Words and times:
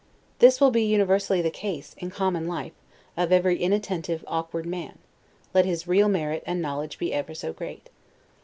This 0.39 0.59
will 0.59 0.71
be 0.71 0.81
universally 0.81 1.43
the 1.43 1.51
case, 1.51 1.93
in 1.99 2.09
common 2.09 2.47
life, 2.47 2.71
of 3.15 3.31
every 3.31 3.61
inattentive, 3.61 4.23
awkward 4.25 4.65
man, 4.65 4.97
let 5.53 5.65
his 5.65 5.87
real 5.87 6.07
merit 6.09 6.41
and 6.47 6.59
knowledge 6.59 6.97
be 6.97 7.13
ever 7.13 7.35
so 7.35 7.53
great. 7.53 7.87